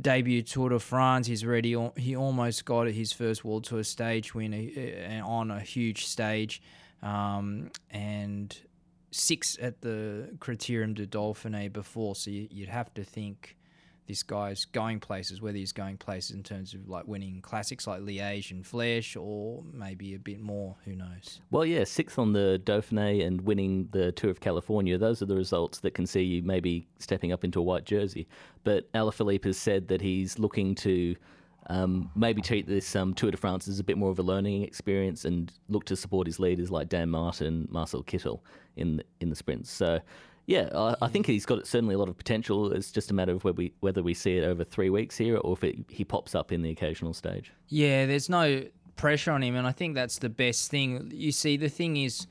debut 0.00 0.42
Tour 0.42 0.70
de 0.70 0.78
France. 0.78 1.26
He's 1.26 1.44
ready. 1.44 1.76
He 1.96 2.16
almost 2.16 2.64
got 2.64 2.88
his 2.88 3.12
first 3.12 3.44
World 3.44 3.64
Tour 3.64 3.82
stage 3.82 4.34
win 4.34 4.52
uh, 4.54 5.20
uh, 5.20 5.26
on 5.26 5.50
a 5.50 5.60
huge 5.60 6.06
stage, 6.06 6.62
um, 7.02 7.70
and 7.90 8.56
six 9.10 9.56
at 9.60 9.80
the 9.80 10.30
Criterium 10.38 10.94
du 10.94 11.06
Dauphiné 11.06 11.72
before. 11.72 12.14
So 12.14 12.30
you'd 12.30 12.68
have 12.68 12.92
to 12.94 13.04
think 13.04 13.56
this 14.06 14.22
guy's 14.22 14.64
going 14.64 15.00
places, 15.00 15.42
whether 15.42 15.58
he's 15.58 15.72
going 15.72 15.96
places 15.96 16.36
in 16.36 16.42
terms 16.42 16.74
of 16.74 16.88
like 16.88 17.06
winning 17.06 17.40
classics 17.40 17.86
like 17.86 18.00
Liège 18.00 18.52
and 18.52 18.64
Flèche, 18.64 19.20
or 19.20 19.64
maybe 19.72 20.14
a 20.14 20.18
bit 20.18 20.40
more. 20.40 20.76
Who 20.84 20.94
knows? 20.94 21.40
Well, 21.50 21.64
yeah, 21.64 21.84
sixth 21.84 22.18
on 22.18 22.32
the 22.32 22.60
Dauphiné 22.64 23.26
and 23.26 23.40
winning 23.40 23.88
the 23.92 24.12
Tour 24.12 24.30
of 24.30 24.40
California. 24.40 24.96
Those 24.96 25.22
are 25.22 25.26
the 25.26 25.36
results 25.36 25.80
that 25.80 25.94
can 25.94 26.06
see 26.06 26.22
you 26.22 26.42
maybe 26.42 26.86
stepping 26.98 27.32
up 27.32 27.44
into 27.44 27.58
a 27.58 27.62
white 27.62 27.84
jersey. 27.84 28.28
But 28.64 28.90
Alaphilippe 28.92 29.44
has 29.44 29.58
said 29.58 29.88
that 29.88 30.00
he's 30.00 30.38
looking 30.38 30.74
to. 30.76 31.16
Um, 31.68 32.12
maybe 32.14 32.42
treat 32.42 32.68
this 32.68 32.94
um, 32.94 33.12
Tour 33.12 33.32
de 33.32 33.36
France 33.36 33.66
as 33.66 33.80
a 33.80 33.82
bit 33.82 33.98
more 33.98 34.12
of 34.12 34.20
a 34.20 34.22
learning 34.22 34.62
experience 34.62 35.24
and 35.24 35.52
look 35.68 35.84
to 35.86 35.96
support 35.96 36.28
his 36.28 36.38
leaders 36.38 36.70
like 36.70 36.88
Dan 36.88 37.10
Martin, 37.10 37.66
Marcel 37.72 38.04
Kittel 38.04 38.38
in 38.76 38.98
the, 38.98 39.04
in 39.20 39.30
the 39.30 39.34
sprints. 39.34 39.72
So 39.72 39.98
yeah, 40.46 40.68
I, 40.74 40.94
I, 41.02 41.08
think 41.08 41.26
he's 41.26 41.44
got 41.44 41.66
certainly 41.66 41.96
a 41.96 41.98
lot 41.98 42.08
of 42.08 42.16
potential. 42.16 42.72
It's 42.72 42.92
just 42.92 43.10
a 43.10 43.14
matter 43.14 43.32
of 43.32 43.42
whether 43.42 43.56
we, 43.56 43.72
whether 43.80 44.02
we 44.02 44.14
see 44.14 44.38
it 44.38 44.44
over 44.44 44.62
three 44.62 44.90
weeks 44.90 45.16
here 45.16 45.36
or 45.38 45.54
if 45.54 45.64
it, 45.64 45.76
he 45.88 46.04
pops 46.04 46.36
up 46.36 46.52
in 46.52 46.62
the 46.62 46.70
occasional 46.70 47.14
stage. 47.14 47.52
Yeah, 47.68 48.06
there's 48.06 48.28
no 48.28 48.64
pressure 48.94 49.32
on 49.32 49.42
him, 49.42 49.56
and 49.56 49.66
I 49.66 49.72
think 49.72 49.96
that's 49.96 50.18
the 50.18 50.28
best 50.28 50.70
thing. 50.70 51.10
You 51.12 51.32
see, 51.32 51.56
the 51.56 51.68
thing 51.68 51.96
is, 51.96 52.28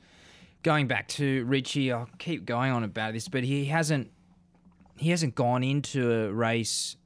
going 0.62 0.86
back 0.86 1.08
to 1.08 1.44
Richie, 1.44 1.92
I'll 1.92 2.08
keep 2.18 2.46
going 2.46 2.72
on 2.72 2.84
about 2.84 3.12
this, 3.12 3.28
but 3.28 3.44
he 3.44 3.66
hasn't 3.66 4.10
he 4.98 5.10
hasn't 5.10 5.34
gone 5.34 5.62
into 5.62 6.10
a 6.10 6.32
race 6.32 6.96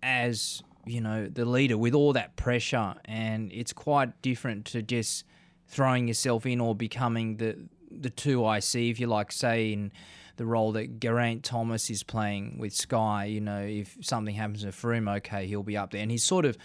as 0.00 0.62
you 0.86 1.00
know 1.00 1.26
the 1.26 1.44
leader 1.44 1.76
with 1.76 1.92
all 1.92 2.12
that 2.12 2.36
pressure, 2.36 2.94
and 3.04 3.52
it's 3.52 3.72
quite 3.72 4.22
different 4.22 4.66
to 4.66 4.80
just 4.82 5.24
throwing 5.66 6.06
yourself 6.06 6.46
in 6.46 6.60
or 6.60 6.74
becoming 6.74 7.38
the 7.38 7.58
the 7.90 8.10
two 8.10 8.48
IC, 8.48 8.74
if 8.76 9.00
you 9.00 9.08
like, 9.08 9.32
say 9.32 9.72
in 9.72 9.92
the 10.36 10.46
role 10.46 10.72
that 10.72 11.00
Geraint 11.00 11.44
Thomas 11.44 11.90
is 11.90 12.02
playing 12.02 12.58
with 12.58 12.74
Sky. 12.74 13.26
You 13.26 13.40
know, 13.40 13.60
if 13.60 13.96
something 14.00 14.34
happens 14.34 14.62
to 14.62 14.68
Froome, 14.68 15.16
okay, 15.18 15.46
he'll 15.46 15.62
be 15.62 15.76
up 15.76 15.90
there, 15.90 16.02
and 16.02 16.10
he's 16.10 16.24
sort 16.24 16.44
of 16.44 16.56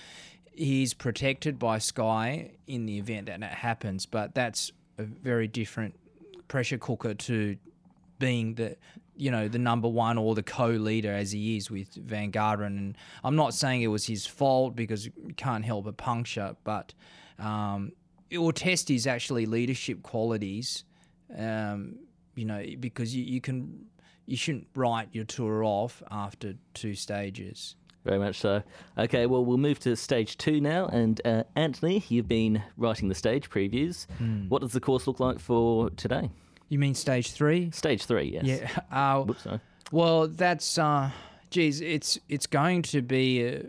he's 0.53 0.93
protected 0.93 1.59
by 1.59 1.77
Sky 1.77 2.51
in 2.65 2.85
the 2.85 2.97
event 2.97 3.27
that 3.27 3.39
that 3.39 3.53
happens. 3.53 4.05
But 4.05 4.33
that's 4.33 4.71
a 4.97 5.03
very 5.03 5.47
different 5.47 5.95
pressure 6.47 6.77
cooker 6.77 7.13
to 7.13 7.57
being 8.19 8.55
the 8.55 8.75
you 9.15 9.31
know 9.31 9.47
the 9.47 9.59
number 9.59 9.87
one 9.87 10.17
or 10.17 10.35
the 10.35 10.43
co-leader 10.43 11.11
as 11.11 11.31
he 11.31 11.57
is 11.57 11.69
with 11.69 11.93
Van 11.95 12.31
Garderen. 12.31 12.77
And 12.77 12.97
I'm 13.23 13.35
not 13.35 13.53
saying 13.53 13.81
it 13.81 13.87
was 13.87 14.05
his 14.05 14.25
fault 14.25 14.75
because 14.75 15.05
you 15.05 15.33
can't 15.35 15.65
help 15.65 15.87
a 15.87 15.93
puncture, 15.93 16.55
but 16.63 16.93
um, 17.39 17.91
it 18.29 18.37
will 18.37 18.51
test 18.51 18.89
his 18.89 19.07
actually 19.07 19.45
leadership 19.45 20.03
qualities. 20.03 20.83
Um, 21.35 21.99
you 22.37 22.45
know, 22.45 22.63
because 22.79 23.15
you, 23.15 23.23
you 23.23 23.41
can 23.41 23.85
you 24.25 24.37
shouldn't 24.37 24.67
write 24.75 25.09
your 25.11 25.25
tour 25.25 25.63
off 25.63 26.03
after 26.11 26.53
two 26.73 26.93
stages. 26.93 27.75
Very 28.03 28.19
much 28.19 28.39
so. 28.39 28.63
Okay, 28.97 29.25
well, 29.25 29.43
we'll 29.43 29.57
move 29.57 29.79
to 29.79 29.95
stage 29.95 30.37
two 30.37 30.61
now. 30.61 30.85
And 30.87 31.19
uh, 31.25 31.43
Anthony, 31.55 32.03
you've 32.07 32.27
been 32.27 32.63
writing 32.77 33.09
the 33.09 33.15
stage 33.15 33.49
previews. 33.49 34.07
What 34.47 34.61
does 34.61 34.71
the 34.71 34.79
course 34.79 35.07
look 35.07 35.19
like 35.19 35.39
for 35.39 35.89
today? 35.91 36.29
You 36.69 36.79
mean 36.79 36.95
stage 36.95 37.31
three? 37.31 37.71
Stage 37.71 38.05
three, 38.05 38.39
yes. 38.41 38.45
Yeah. 38.45 38.69
Uh, 38.91 39.23
Whoops, 39.23 39.43
sorry. 39.43 39.59
Well, 39.91 40.27
that's 40.27 40.77
uh, 40.77 41.11
geez, 41.49 41.81
it's 41.81 42.19
it's 42.29 42.45
going 42.47 42.81
to 42.83 43.01
be 43.01 43.45
a, 43.45 43.63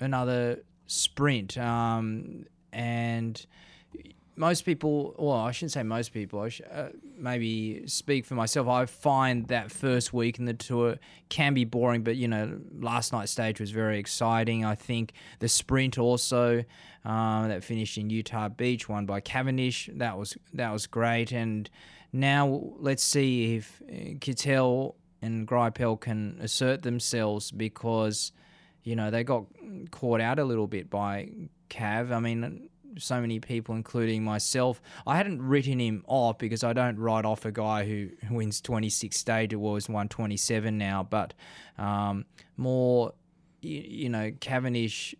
another 0.00 0.62
sprint, 0.86 1.58
um, 1.58 2.46
and 2.72 3.44
most 4.36 4.62
people, 4.62 5.14
well, 5.18 5.36
I 5.36 5.50
shouldn't 5.50 5.72
say 5.72 5.82
most 5.82 6.12
people. 6.12 6.40
I 6.40 6.48
sh- 6.50 6.60
uh, 6.70 6.88
maybe 7.18 7.86
speak 7.86 8.26
for 8.26 8.34
myself. 8.34 8.68
I 8.68 8.84
find 8.84 9.48
that 9.48 9.72
first 9.72 10.12
week 10.12 10.38
in 10.38 10.44
the 10.44 10.54
tour 10.54 10.96
can 11.30 11.54
be 11.54 11.64
boring, 11.64 12.02
but 12.02 12.16
you 12.16 12.28
know, 12.28 12.60
last 12.78 13.12
night's 13.12 13.32
stage 13.32 13.58
was 13.60 13.70
very 13.70 13.98
exciting. 13.98 14.64
I 14.64 14.74
think 14.74 15.12
the 15.38 15.48
sprint 15.48 15.98
also 15.98 16.64
uh, 17.04 17.48
that 17.48 17.64
finished 17.64 17.96
in 17.96 18.10
Utah 18.10 18.48
Beach, 18.48 18.88
won 18.88 19.06
by 19.06 19.20
Cavendish. 19.20 19.88
That 19.94 20.18
was 20.18 20.36
that 20.52 20.70
was 20.70 20.86
great, 20.86 21.32
and 21.32 21.70
now 22.12 22.74
let's 22.78 23.02
see 23.02 23.56
if 23.56 23.80
uh, 23.88 24.14
Kittel 24.18 24.96
and 25.22 25.48
Greipel 25.48 25.98
can 25.98 26.38
assert 26.40 26.82
themselves 26.82 27.50
because 27.50 28.32
you 28.82 28.96
know 28.96 29.10
they 29.10 29.24
got 29.24 29.46
caught 29.90 30.20
out 30.20 30.38
a 30.38 30.44
little 30.44 30.66
bit 30.66 30.90
by 30.90 31.30
Cav. 31.70 32.12
I 32.12 32.20
mean, 32.20 32.68
so 32.98 33.20
many 33.20 33.40
people, 33.40 33.74
including 33.74 34.24
myself, 34.24 34.80
I 35.06 35.16
hadn't 35.16 35.42
written 35.42 35.78
him 35.78 36.04
off 36.06 36.38
because 36.38 36.64
I 36.64 36.72
don't 36.72 36.98
write 36.98 37.24
off 37.24 37.44
a 37.44 37.52
guy 37.52 37.84
who 37.84 38.08
wins 38.30 38.60
26 38.60 39.16
stages. 39.16 39.58
Well, 39.58 39.74
he's 39.74 39.88
won 39.88 40.08
27 40.08 40.76
now, 40.76 41.06
but 41.08 41.34
um, 41.78 42.24
more, 42.56 43.12
you, 43.60 43.82
you 43.86 44.08
know, 44.08 44.32
Cavendish. 44.40 45.14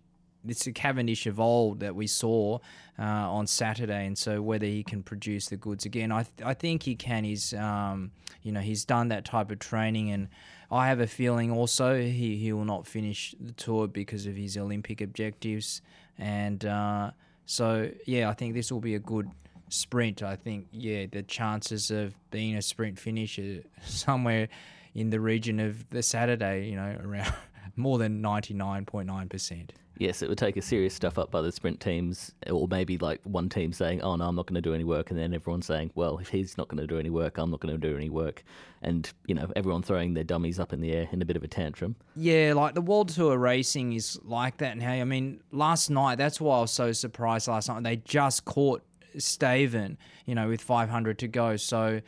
It's 0.49 0.64
a 0.68 0.73
Cavendish 0.73 1.26
of 1.26 1.40
old 1.40 1.80
that 1.80 1.97
we 1.97 2.06
saw 2.06 2.61
uh, 3.00 3.02
on 3.02 3.49
Saturday, 3.49 4.06
and 4.06 4.16
so 4.16 4.40
whether 4.40 4.64
he 4.64 4.85
can 4.85 5.02
produce 5.02 5.49
the 5.49 5.56
goods 5.56 5.85
again, 5.85 6.12
I 6.12 6.23
th- 6.23 6.47
I 6.47 6.54
think 6.54 6.85
he 6.85 6.95
can. 6.95 7.25
He's 7.25 7.52
um, 7.52 8.12
you 8.42 8.52
know 8.52 8.61
he's 8.61 8.85
done 8.85 9.09
that 9.09 9.25
type 9.25 9.50
of 9.50 9.59
training, 9.59 10.12
and 10.12 10.28
I 10.71 10.87
have 10.87 11.00
a 11.00 11.06
feeling 11.09 11.50
also 11.50 11.97
he, 11.97 12.37
he 12.37 12.52
will 12.52 12.64
not 12.64 12.87
finish 12.87 13.35
the 13.40 13.52
tour 13.52 13.88
because 13.88 14.26
of 14.26 14.37
his 14.37 14.56
Olympic 14.56 15.00
objectives, 15.00 15.83
and 16.16 16.64
uh, 16.64 17.11
so 17.47 17.91
yeah, 18.07 18.29
I 18.29 18.35
think 18.35 18.55
this 18.55 18.71
will 18.71 18.81
be 18.81 18.97
a 18.97 19.00
good 19.00 19.31
sprint. 19.69 20.23
I 20.23 20.37
think 20.37 20.67
yeah, 20.73 21.07
the 21.11 21.23
chances 21.23 21.91
of 21.91 22.15
being 22.31 22.57
a 22.57 22.62
sprint 22.62 22.99
finish 22.99 23.38
somewhere 23.85 24.49
in 24.95 25.11
the 25.11 25.21
region 25.21 25.61
of 25.61 25.88
the 25.91 26.03
Saturday, 26.03 26.69
you 26.69 26.76
know, 26.76 26.97
around 27.03 27.33
more 27.76 27.99
than 27.99 28.21
ninety 28.21 28.53
nine 28.53 28.85
point 28.85 29.07
nine 29.07 29.29
percent. 29.29 29.73
Yes, 29.99 30.21
it 30.21 30.29
would 30.29 30.38
take 30.38 30.57
a 30.57 30.62
serious 30.62 30.95
stuff 30.95 31.19
up 31.19 31.31
by 31.31 31.41
the 31.41 31.50
sprint 31.50 31.81
teams, 31.81 32.33
or 32.50 32.69
maybe 32.69 32.99
like 32.99 33.21
one 33.25 33.49
team 33.49 33.73
saying, 33.73 34.03
"Oh 34.03 34.17
no, 34.17 34.26
I'm 34.26 34.37
not 34.37 34.47
going 34.47 34.57
to 34.57 34.61
do 34.61 34.75
any 34.75 34.85
work," 34.85 35.11
and 35.11 35.19
then 35.19 35.33
everyone 35.33 35.62
saying, 35.62 35.91
"Well, 35.95 36.19
if 36.19 36.29
he's 36.29 36.59
not 36.59 36.69
going 36.69 36.81
to 36.81 36.87
do 36.87 36.99
any 36.99 37.11
work, 37.11 37.38
I'm 37.38 37.50
not 37.50 37.61
going 37.61 37.79
to 37.79 37.81
do 37.81 37.97
any 37.97 38.11
work," 38.11 38.45
and 38.83 39.11
you 39.26 39.35
know, 39.35 39.50
everyone 39.57 39.83
throwing 39.83 40.15
their 40.15 40.25
dummies 40.25 40.61
up 40.61 40.73
in 40.73 40.81
the 40.81 40.93
air 40.93 41.09
in 41.12 41.23
a 41.23 41.25
bit 41.25 41.37
of 41.37 41.43
a 41.43 41.49
tantrum. 41.49 41.97
Yeah, 42.15 42.53
like 42.55 42.75
the 42.75 42.83
World 42.83 43.09
Tour 43.09 43.38
racing 43.38 43.95
is 43.95 44.19
like 44.23 44.59
that 44.59 44.73
And 44.73 44.81
now. 44.81 44.93
I 44.93 45.05
mean, 45.05 45.41
last 45.50 45.88
night, 45.88 46.19
that's 46.19 46.41
why 46.41 46.59
I 46.59 46.61
was 46.62 46.73
so 46.73 46.93
surprised 46.93 47.49
last 47.49 47.69
night. 47.69 47.83
They 47.83 47.97
just 47.97 48.45
caught 48.45 48.83
Stuyven, 49.17 49.97
you 50.26 50.35
know, 50.35 50.49
with 50.49 50.61
500 50.61 51.19
to 51.21 51.29
go. 51.29 51.57
So 51.57 52.00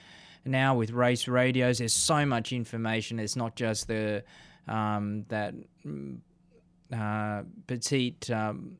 now 0.44 0.74
with 0.74 0.90
race 0.90 1.26
radios, 1.26 1.78
there's 1.78 1.94
so 1.94 2.26
much 2.26 2.52
information. 2.52 3.18
It's 3.18 3.36
not 3.36 3.56
just 3.56 3.88
the 3.88 4.24
um, 4.66 5.24
that 5.28 5.54
uh, 6.94 7.42
petite 7.66 8.30
um, 8.30 8.78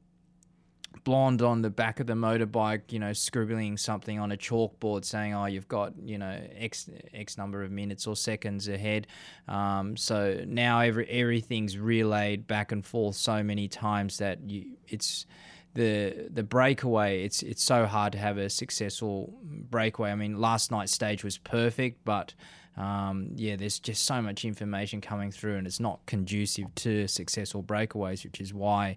blonde 1.04 1.42
on 1.42 1.62
the 1.62 1.70
back 1.70 2.00
of 2.00 2.06
the 2.06 2.14
motorbike, 2.14 2.92
you 2.92 2.98
know, 2.98 3.12
scribbling 3.12 3.76
something 3.76 4.18
on 4.18 4.32
a 4.32 4.36
chalkboard 4.36 5.04
saying, 5.04 5.34
"Oh, 5.34 5.46
you've 5.46 5.68
got 5.68 5.94
you 6.04 6.18
know 6.18 6.40
x 6.56 6.90
x 7.14 7.38
number 7.38 7.62
of 7.62 7.70
minutes 7.70 8.06
or 8.06 8.16
seconds 8.16 8.68
ahead." 8.68 9.06
Um, 9.46 9.96
so 9.96 10.42
now 10.46 10.80
every 10.80 11.08
everything's 11.08 11.78
relayed 11.78 12.46
back 12.46 12.72
and 12.72 12.84
forth 12.84 13.16
so 13.16 13.42
many 13.42 13.68
times 13.68 14.18
that 14.18 14.38
you 14.48 14.76
it's 14.86 15.26
the 15.74 16.28
the 16.30 16.42
breakaway. 16.42 17.24
It's 17.24 17.42
it's 17.42 17.62
so 17.62 17.86
hard 17.86 18.12
to 18.12 18.18
have 18.18 18.38
a 18.38 18.50
successful 18.50 19.32
breakaway. 19.42 20.10
I 20.10 20.14
mean, 20.14 20.40
last 20.40 20.70
night's 20.70 20.92
stage 20.92 21.24
was 21.24 21.38
perfect, 21.38 22.04
but 22.04 22.34
um, 22.78 23.30
yeah, 23.34 23.56
there's 23.56 23.80
just 23.80 24.04
so 24.04 24.22
much 24.22 24.44
information 24.44 25.00
coming 25.00 25.32
through, 25.32 25.56
and 25.56 25.66
it's 25.66 25.80
not 25.80 26.06
conducive 26.06 26.72
to 26.76 27.08
successful 27.08 27.62
breakaways, 27.62 28.24
which 28.24 28.40
is 28.40 28.54
why, 28.54 28.96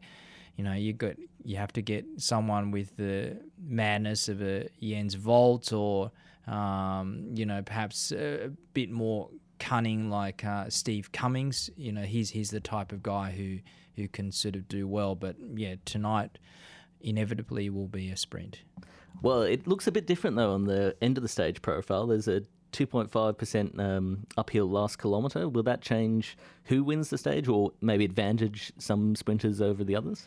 you 0.55 0.63
know, 0.63 0.73
you 0.73 0.93
got 0.93 1.15
you 1.43 1.57
have 1.57 1.73
to 1.73 1.81
get 1.81 2.05
someone 2.17 2.69
with 2.69 2.95
the 2.97 3.37
madness 3.59 4.29
of 4.29 4.41
a 4.43 4.69
Jens 4.79 5.15
Voigt, 5.15 5.73
or 5.73 6.11
um, 6.47 7.25
you 7.33 7.45
know, 7.45 7.63
perhaps 7.63 8.11
a 8.11 8.51
bit 8.73 8.91
more 8.91 9.29
cunning 9.57 10.11
like 10.11 10.45
uh, 10.45 10.69
Steve 10.69 11.11
Cummings. 11.11 11.71
You 11.75 11.91
know, 11.91 12.03
he's 12.03 12.29
he's 12.29 12.51
the 12.51 12.59
type 12.59 12.91
of 12.91 13.01
guy 13.01 13.31
who 13.31 13.57
who 13.95 14.07
can 14.07 14.31
sort 14.31 14.55
of 14.55 14.67
do 14.67 14.87
well. 14.87 15.15
But 15.15 15.37
yeah, 15.55 15.75
tonight 15.85 16.37
inevitably 17.01 17.71
will 17.71 17.87
be 17.87 18.11
a 18.11 18.17
sprint. 18.17 18.59
Well, 19.23 19.41
it 19.41 19.65
looks 19.65 19.87
a 19.87 19.91
bit 19.91 20.05
different 20.05 20.35
though 20.35 20.53
on 20.53 20.65
the 20.65 20.95
end 21.01 21.17
of 21.17 21.23
the 21.23 21.27
stage 21.27 21.63
profile. 21.63 22.05
There's 22.05 22.27
a 22.27 22.43
2.5% 22.71 23.79
um, 23.79 24.25
uphill 24.37 24.69
last 24.69 24.97
kilometre. 24.99 25.47
Will 25.49 25.63
that 25.63 25.81
change 25.81 26.37
who 26.65 26.83
wins 26.83 27.09
the 27.09 27.17
stage 27.17 27.47
or 27.47 27.71
maybe 27.81 28.05
advantage 28.05 28.71
some 28.77 29.15
sprinters 29.15 29.61
over 29.61 29.83
the 29.83 29.95
others? 29.95 30.25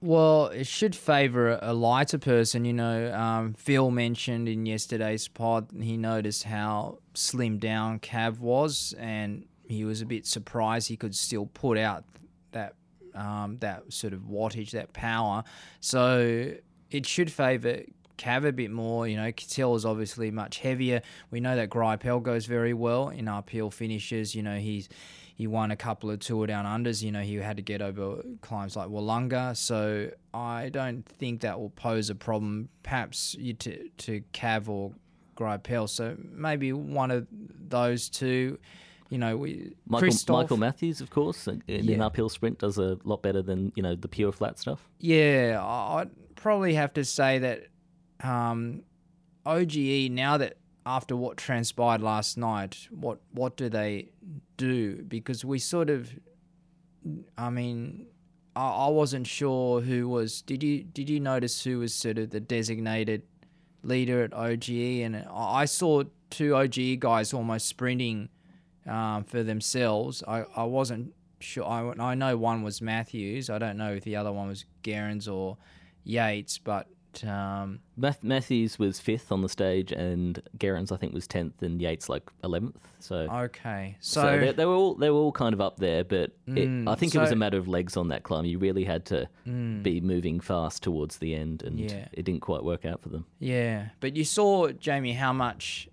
Well, 0.00 0.48
it 0.48 0.66
should 0.66 0.94
favour 0.94 1.58
a 1.62 1.72
lighter 1.72 2.18
person. 2.18 2.66
You 2.66 2.74
know, 2.74 3.14
um, 3.14 3.54
Phil 3.54 3.90
mentioned 3.90 4.48
in 4.48 4.66
yesterday's 4.66 5.28
pod, 5.28 5.68
he 5.80 5.96
noticed 5.96 6.44
how 6.44 6.98
slimmed 7.14 7.60
down 7.60 8.00
Cav 8.00 8.38
was, 8.38 8.94
and 8.98 9.46
he 9.66 9.84
was 9.86 10.02
a 10.02 10.06
bit 10.06 10.26
surprised 10.26 10.88
he 10.88 10.96
could 10.98 11.14
still 11.14 11.46
put 11.46 11.78
out 11.78 12.04
that 12.52 12.74
um, 13.14 13.56
that 13.60 13.92
sort 13.92 14.12
of 14.12 14.20
wattage, 14.22 14.72
that 14.72 14.92
power. 14.92 15.42
So 15.80 16.52
it 16.90 17.06
should 17.06 17.32
favour 17.32 17.80
Cav 18.18 18.44
a 18.46 18.52
bit 18.52 18.70
more. 18.70 19.06
You 19.08 19.16
know, 19.16 19.32
Kittel 19.32 19.76
is 19.76 19.84
obviously 19.84 20.30
much 20.30 20.58
heavier. 20.58 21.02
We 21.30 21.40
know 21.40 21.56
that 21.56 21.70
Greipel 21.70 22.22
goes 22.22 22.46
very 22.46 22.74
well 22.74 23.08
in 23.08 23.28
uphill 23.28 23.70
finishes. 23.70 24.34
You 24.34 24.42
know, 24.42 24.56
he's 24.58 24.88
he 25.36 25.46
won 25.48 25.72
a 25.72 25.76
couple 25.76 26.10
of 26.12 26.20
tour 26.20 26.46
down 26.46 26.64
unders. 26.64 27.02
You 27.02 27.10
know, 27.10 27.20
he 27.22 27.34
had 27.36 27.56
to 27.56 27.62
get 27.62 27.82
over 27.82 28.22
climbs 28.40 28.76
like 28.76 28.88
Willunga. 28.88 29.56
So 29.56 30.10
I 30.32 30.68
don't 30.68 31.04
think 31.06 31.40
that 31.40 31.58
will 31.58 31.70
pose 31.70 32.08
a 32.10 32.14
problem, 32.14 32.68
perhaps 32.82 33.34
you 33.38 33.54
to 33.54 33.88
to 33.88 34.22
Cav 34.32 34.68
or 34.68 34.92
Greipel. 35.36 35.88
So 35.88 36.16
maybe 36.32 36.72
one 36.72 37.10
of 37.10 37.26
those 37.68 38.08
two. 38.08 38.58
You 39.10 39.18
know, 39.18 39.36
we 39.36 39.74
Michael, 39.86 40.08
Christoph- 40.08 40.34
Michael 40.42 40.56
Matthews, 40.56 41.00
of 41.00 41.10
course, 41.10 41.46
in 41.46 41.62
an 41.68 42.00
uphill 42.00 42.28
sprint 42.28 42.58
does 42.58 42.78
a 42.78 42.98
lot 43.04 43.22
better 43.22 43.42
than 43.42 43.70
you 43.76 43.82
know 43.82 43.94
the 43.94 44.08
pure 44.08 44.32
flat 44.32 44.58
stuff. 44.58 44.88
Yeah, 44.98 45.60
I- 45.62 46.00
I'd 46.00 46.10
probably 46.36 46.74
have 46.74 46.92
to 46.94 47.04
say 47.04 47.38
that 47.40 47.66
um, 48.22 48.82
OGE 49.46 50.10
now 50.10 50.36
that 50.38 50.56
after 50.86 51.16
what 51.16 51.36
transpired 51.36 52.02
last 52.02 52.36
night, 52.36 52.88
what 52.90 53.20
what 53.32 53.56
do 53.56 53.68
they 53.68 54.10
do? 54.56 55.02
Because 55.02 55.44
we 55.44 55.58
sort 55.58 55.90
of, 55.90 56.12
I 57.38 57.50
mean, 57.50 58.06
I, 58.54 58.68
I 58.68 58.88
wasn't 58.88 59.26
sure 59.26 59.80
who 59.80 60.08
was. 60.08 60.42
Did 60.42 60.62
you 60.62 60.82
did 60.82 61.08
you 61.08 61.20
notice 61.20 61.64
who 61.64 61.78
was 61.78 61.94
sort 61.94 62.18
of 62.18 62.30
the 62.30 62.40
designated 62.40 63.22
leader 63.82 64.22
at 64.24 64.34
OGE? 64.34 64.70
And 64.70 65.26
I 65.32 65.64
saw 65.64 66.04
two 66.30 66.54
OGE 66.54 66.98
guys 66.98 67.32
almost 67.32 67.66
sprinting 67.66 68.28
um, 68.86 69.24
for 69.24 69.42
themselves. 69.42 70.22
I, 70.26 70.44
I 70.54 70.64
wasn't 70.64 71.14
sure. 71.40 71.64
I, 71.64 71.92
I 71.98 72.14
know 72.14 72.36
one 72.36 72.62
was 72.62 72.82
Matthews. 72.82 73.48
I 73.48 73.58
don't 73.58 73.76
know 73.76 73.94
if 73.94 74.04
the 74.04 74.16
other 74.16 74.32
one 74.32 74.48
was 74.48 74.64
Gerrans 74.82 75.28
or 75.28 75.56
Yates, 76.04 76.58
but 76.58 76.88
um, 77.24 77.80
Math- 77.96 78.24
Matthews 78.24 78.78
was 78.78 78.98
fifth 78.98 79.30
on 79.30 79.42
the 79.42 79.48
stage, 79.48 79.92
and 79.92 80.42
Gerrans 80.58 80.90
I 80.90 80.96
think 80.96 81.12
was 81.14 81.26
tenth, 81.28 81.62
and 81.62 81.80
Yates 81.80 82.08
like 82.08 82.22
eleventh. 82.42 82.78
So, 82.98 83.28
okay. 83.30 83.96
so, 84.00 84.22
So, 84.22 84.38
they, 84.40 84.52
they 84.52 84.64
were 84.64 84.74
all 84.74 84.94
they 84.94 85.10
were 85.10 85.18
all 85.18 85.30
kind 85.32 85.52
of 85.52 85.60
up 85.60 85.76
there, 85.76 86.02
but 86.02 86.30
it, 86.46 86.68
Mm, 86.68 86.88
I 86.88 86.94
think 86.94 87.14
it 87.14 87.18
was 87.18 87.30
a 87.30 87.36
matter 87.36 87.58
of 87.58 87.68
legs 87.68 87.96
on 87.96 88.08
that 88.08 88.22
climb. 88.22 88.46
You 88.46 88.58
really 88.58 88.84
had 88.84 89.04
to 89.06 89.28
Mm. 89.46 89.82
be 89.82 90.00
moving 90.00 90.40
fast 90.40 90.82
towards 90.82 91.18
the 91.18 91.34
end, 91.34 91.62
and 91.62 91.78
Yeah. 91.78 92.08
it 92.12 92.24
didn't 92.24 92.40
quite 92.40 92.64
work 92.64 92.84
out 92.86 93.02
for 93.02 93.10
them. 93.10 93.26
yeah, 93.38 93.90
but 94.00 94.16
you 94.16 94.24
saw 94.24 94.72
Jamie 94.72 95.12
how 95.12 95.32
much 95.34 95.88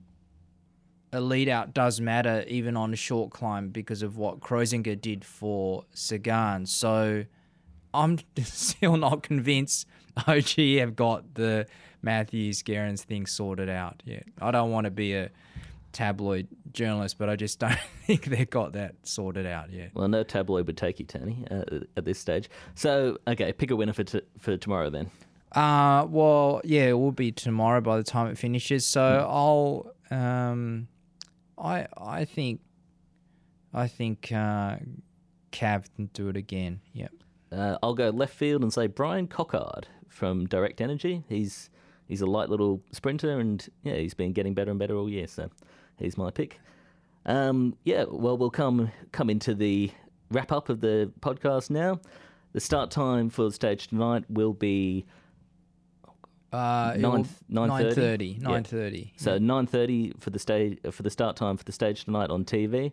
a 1.14 1.20
lead 1.20 1.50
out 1.50 1.74
does 1.74 2.00
matter 2.00 2.46
even 2.48 2.78
on 2.78 2.94
a 2.94 2.96
short 2.96 3.32
climb 3.32 3.68
because 3.68 4.02
of 4.02 4.16
what 4.18 4.40
Kreuziger 4.40 5.00
did 5.00 5.26
for 5.26 5.84
Sagan. 5.94 6.66
So 6.66 7.26
I'm 7.94 8.20
still 8.44 8.96
not 8.96 9.22
convinced 9.22 9.86
OG 10.28 10.50
have 10.80 10.96
got 10.96 11.36
the 11.36 11.68
Matthews 12.02 12.64
Gerrans 12.64 13.04
thing 13.04 13.26
sorted 13.26 13.70
out 13.70 14.02
yet. 14.06 14.26
I 14.42 14.52
don't 14.52 14.72
want 14.72 14.86
to 14.86 14.92
be 14.92 15.14
a 15.14 15.30
tabloid 15.92 16.48
journalist, 16.74 17.18
but 17.18 17.30
I 17.30 17.36
just 17.36 17.60
don't 17.60 17.80
think 18.06 18.26
they've 18.26 18.50
got 18.50 18.74
that 18.74 18.96
sorted 19.04 19.46
out 19.46 19.72
yet. 19.72 19.92
Well, 19.94 20.08
no 20.08 20.24
tabloid 20.24 20.68
would 20.68 20.78
take 20.78 21.00
you, 21.00 21.06
Tony, 21.06 21.46
uh, 21.50 21.64
at 21.98 22.06
this 22.06 22.20
stage. 22.20 22.50
So, 22.76 23.18
okay, 23.28 23.54
pick 23.54 23.72
a 23.72 23.76
winner 23.76 23.94
for 23.94 24.04
t- 24.04 24.22
for 24.40 24.58
tomorrow 24.58 24.90
then. 24.90 25.10
Uh, 25.52 26.06
well, 26.10 26.62
yeah, 26.64 26.88
it 26.88 26.94
will 26.94 27.12
be 27.12 27.32
tomorrow 27.32 27.82
by 27.82 27.98
the 27.98 28.04
time 28.04 28.28
it 28.28 28.38
finishes. 28.38 28.86
So 28.86 29.28
I'll, 29.30 29.94
um, 30.18 30.88
I, 31.58 31.88
I 31.98 32.24
think, 32.24 32.62
I 33.74 33.88
think, 33.88 34.32
uh, 34.32 34.78
Cav 35.52 35.94
can 35.96 36.06
do 36.14 36.30
it 36.30 36.38
again. 36.38 36.80
Yep. 36.94 37.12
Uh, 37.52 37.78
I'll 37.84 37.94
go 37.94 38.10
left 38.12 38.34
field 38.34 38.62
and 38.62 38.72
say 38.72 38.88
Bryan 38.88 39.28
Coquard 39.28 39.88
from 40.12 40.46
Direct 40.48 40.80
Énergie. 40.80 41.24
He's 41.28 41.70
he's 42.08 42.22
a 42.22 42.26
light 42.28 42.50
little 42.50 42.82
sprinter, 42.92 43.40
and 43.40 43.68
yeah, 43.84 43.96
he's 43.96 44.14
been 44.14 44.34
getting 44.34 44.54
better 44.54 44.70
and 44.70 44.80
better 44.80 44.96
all 44.96 45.10
year. 45.10 45.26
So 45.28 45.50
he's 45.98 46.18
my 46.18 46.30
pick. 46.30 46.60
Um, 47.26 47.76
yeah, 47.84 48.06
well, 48.08 48.38
we'll 48.38 48.50
come 48.52 48.92
come 49.12 49.30
into 49.30 49.54
the 49.56 49.92
wrap 50.30 50.52
up 50.52 50.70
of 50.70 50.82
the 50.82 51.12
podcast 51.22 51.70
now. 51.70 52.00
The 52.54 52.60
start 52.60 52.92
time 52.92 53.30
for 53.30 53.44
the 53.46 53.52
stage 53.52 53.88
tonight 53.88 54.26
will 54.30 54.54
be 54.54 55.06
Uh, 56.54 56.96
Nine- 56.98 57.22
will- 57.22 57.28
9:30? 57.50 58.38
9:30. 58.42 58.42
9:30. 58.42 59.14
So 59.16 59.38
nine 59.38 59.66
thirty 59.68 60.12
for 60.20 60.32
the 60.32 60.40
stage 60.40 60.80
for 60.92 61.02
the 61.02 61.10
start 61.10 61.38
time 61.38 61.56
for 61.56 61.64
the 61.64 61.72
stage 61.72 62.04
tonight 62.04 62.30
on 62.30 62.44
TV. 62.44 62.92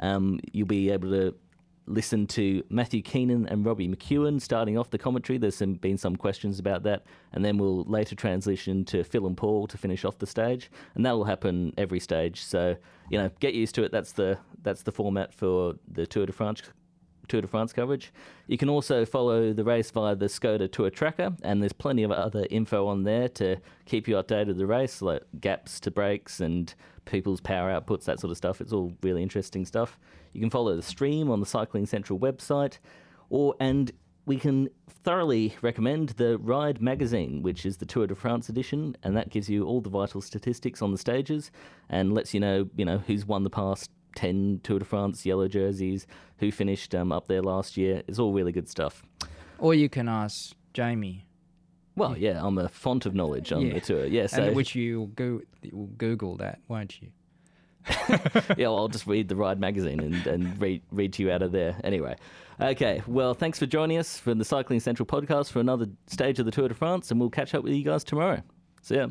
Um, 0.00 0.40
you'll 0.52 0.66
be 0.66 0.88
able 0.90 1.10
to 1.10 1.34
listen 1.86 2.26
to 2.26 2.64
Matthew 2.70 3.02
Keenan 3.02 3.46
and 3.46 3.64
Robbie 3.64 3.88
McEwen 3.88 4.40
starting 4.40 4.78
off 4.78 4.90
the 4.90 4.98
commentary. 4.98 5.38
There's 5.38 5.56
some, 5.56 5.74
been 5.74 5.98
some 5.98 6.16
questions 6.16 6.58
about 6.58 6.82
that, 6.84 7.04
and 7.32 7.44
then 7.44 7.58
we'll 7.58 7.84
later 7.84 8.14
transition 8.14 8.84
to 8.86 9.04
Phil 9.04 9.26
and 9.26 9.36
Paul 9.36 9.66
to 9.68 9.78
finish 9.78 10.04
off 10.04 10.18
the 10.18 10.26
stage, 10.26 10.70
and 10.94 11.04
that 11.04 11.12
will 11.12 11.24
happen 11.24 11.72
every 11.76 12.00
stage. 12.00 12.42
So 12.42 12.76
you 13.10 13.18
know, 13.18 13.30
get 13.40 13.54
used 13.54 13.74
to 13.76 13.84
it. 13.84 13.92
That's 13.92 14.12
the 14.12 14.38
that's 14.62 14.82
the 14.82 14.92
format 14.92 15.34
for 15.34 15.74
the 15.90 16.06
Tour 16.06 16.26
de 16.26 16.32
France 16.32 16.62
Tour 17.28 17.40
de 17.40 17.46
France 17.46 17.72
coverage. 17.72 18.12
You 18.46 18.58
can 18.58 18.68
also 18.68 19.04
follow 19.04 19.52
the 19.52 19.64
race 19.64 19.90
via 19.90 20.14
the 20.14 20.26
Skoda 20.26 20.70
Tour 20.70 20.90
Tracker, 20.90 21.34
and 21.42 21.62
there's 21.62 21.72
plenty 21.72 22.02
of 22.02 22.10
other 22.10 22.46
info 22.50 22.86
on 22.86 23.04
there 23.04 23.28
to 23.30 23.56
keep 23.86 24.08
you 24.08 24.16
updated 24.16 24.48
with 24.48 24.58
the 24.58 24.66
race, 24.66 25.00
like 25.02 25.22
gaps 25.40 25.80
to 25.80 25.90
breaks 25.90 26.40
and 26.40 26.74
people's 27.04 27.40
power 27.40 27.70
outputs, 27.70 28.04
that 28.04 28.20
sort 28.20 28.30
of 28.30 28.36
stuff. 28.36 28.60
It's 28.60 28.72
all 28.72 28.92
really 29.02 29.22
interesting 29.22 29.64
stuff. 29.64 29.98
You 30.32 30.40
can 30.40 30.50
follow 30.50 30.74
the 30.76 30.82
stream 30.82 31.30
on 31.30 31.40
the 31.40 31.46
Cycling 31.46 31.86
Central 31.86 32.18
website, 32.18 32.78
or 33.30 33.54
and 33.60 33.92
we 34.26 34.38
can 34.38 34.68
thoroughly 34.88 35.54
recommend 35.60 36.10
the 36.10 36.38
Ride 36.38 36.80
magazine, 36.80 37.42
which 37.42 37.66
is 37.66 37.76
the 37.76 37.86
Tour 37.86 38.06
de 38.06 38.14
France 38.14 38.48
edition, 38.48 38.96
and 39.02 39.16
that 39.16 39.30
gives 39.30 39.50
you 39.50 39.66
all 39.66 39.80
the 39.80 39.90
vital 39.90 40.20
statistics 40.20 40.80
on 40.80 40.92
the 40.92 40.98
stages 40.98 41.50
and 41.90 42.14
lets 42.14 42.32
you 42.32 42.40
know, 42.40 42.68
you 42.76 42.84
know, 42.84 42.98
who's 42.98 43.26
won 43.26 43.42
the 43.44 43.50
past 43.50 43.90
10 44.16 44.60
Tour 44.62 44.78
de 44.78 44.84
France 44.84 45.26
yellow 45.26 45.48
jerseys, 45.48 46.06
who 46.38 46.50
finished 46.50 46.94
um, 46.94 47.12
up 47.12 47.28
there 47.28 47.42
last 47.42 47.76
year. 47.76 48.02
It's 48.08 48.18
all 48.18 48.32
really 48.32 48.52
good 48.52 48.68
stuff. 48.68 49.02
Or 49.58 49.74
you 49.74 49.88
can 49.88 50.08
ask 50.08 50.54
Jamie, 50.72 51.26
Well, 51.96 52.16
yeah, 52.18 52.44
I'm 52.44 52.58
a 52.58 52.68
font 52.68 53.06
of 53.06 53.14
knowledge 53.14 53.52
on 53.52 53.62
Yeah. 53.62 53.74
the 53.74 53.80
tour. 53.80 54.04
Yeah, 54.06 54.26
so 54.26 54.42
and 54.42 54.56
which 54.56 54.74
you 54.74 54.98
will 55.00 55.06
go, 55.08 55.40
will 55.72 55.86
Google 55.98 56.36
that, 56.38 56.58
won't 56.68 57.00
you? 57.00 57.08
yeah, 58.08 58.68
well, 58.68 58.78
I'll 58.78 58.88
just 58.88 59.06
read 59.06 59.28
the 59.28 59.36
Ride 59.36 59.60
magazine 59.60 60.00
and, 60.00 60.26
and 60.26 60.60
read, 60.60 60.82
read 60.90 61.12
to 61.14 61.22
you 61.22 61.30
out 61.30 61.42
of 61.42 61.52
there. 61.52 61.78
Anyway, 61.84 62.16
okay, 62.60 63.02
well, 63.06 63.34
thanks 63.34 63.58
for 63.58 63.66
joining 63.66 63.98
us 63.98 64.18
from 64.18 64.38
the 64.38 64.44
Cycling 64.44 64.80
Central 64.80 65.06
podcast 65.06 65.50
for 65.50 65.60
another 65.60 65.86
stage 66.06 66.38
of 66.38 66.46
the 66.46 66.50
Tour 66.50 66.68
de 66.68 66.74
France, 66.74 67.10
and 67.10 67.20
we'll 67.20 67.30
catch 67.30 67.54
up 67.54 67.62
with 67.62 67.74
you 67.74 67.84
guys 67.84 68.02
tomorrow. 68.02 68.42
See 68.82 68.96
ya. 68.96 69.08